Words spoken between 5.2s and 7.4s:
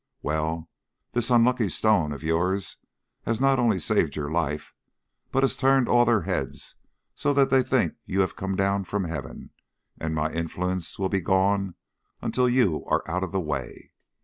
but has turned all their heads so